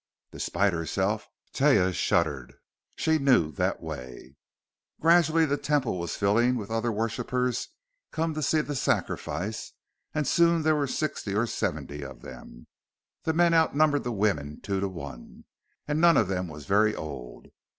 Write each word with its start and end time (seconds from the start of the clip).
Despite 0.31 0.73
herself, 0.73 1.27
Taia 1.53 1.93
shuddered. 1.93 2.55
She 2.95 3.19
knew 3.19 3.51
that 3.51 3.83
way. 3.83 4.35
Gradually 4.99 5.45
the 5.45 5.57
Temple 5.57 5.99
was 5.99 6.15
filling 6.15 6.55
with 6.55 6.71
other 6.71 6.91
worshippers 6.91 7.67
come 8.09 8.33
to 8.33 8.41
see 8.41 8.61
the 8.61 8.73
sacrifice, 8.75 9.73
and 10.11 10.27
soon 10.27 10.63
there 10.63 10.75
were 10.75 10.87
sixty 10.87 11.35
or 11.35 11.45
seventy 11.45 12.01
of 12.03 12.23
them. 12.23 12.65
The 13.25 13.33
men 13.33 13.53
outnumbered 13.53 14.03
the 14.03 14.11
women 14.11 14.59
two 14.61 14.79
to 14.79 14.89
one, 14.89 15.45
and 15.87 16.01
none 16.01 16.17
of 16.17 16.27
them 16.27 16.47
was 16.47 16.65
very 16.65 16.95
old. 16.95 17.49